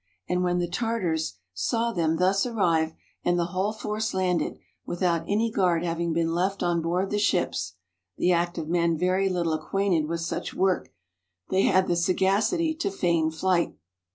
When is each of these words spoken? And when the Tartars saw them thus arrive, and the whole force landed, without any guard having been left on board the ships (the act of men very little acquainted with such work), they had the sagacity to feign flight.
And 0.27 0.41
when 0.43 0.57
the 0.57 0.67
Tartars 0.67 1.35
saw 1.53 1.91
them 1.91 2.15
thus 2.17 2.43
arrive, 2.47 2.93
and 3.23 3.37
the 3.37 3.45
whole 3.53 3.71
force 3.71 4.15
landed, 4.15 4.57
without 4.83 5.23
any 5.27 5.51
guard 5.51 5.83
having 5.85 6.11
been 6.11 6.33
left 6.33 6.63
on 6.63 6.81
board 6.81 7.11
the 7.11 7.19
ships 7.19 7.75
(the 8.17 8.31
act 8.31 8.57
of 8.57 8.67
men 8.67 8.97
very 8.97 9.29
little 9.29 9.53
acquainted 9.53 10.07
with 10.07 10.21
such 10.21 10.55
work), 10.55 10.91
they 11.51 11.65
had 11.65 11.85
the 11.87 11.95
sagacity 11.95 12.73
to 12.73 12.89
feign 12.89 13.29
flight. 13.29 13.75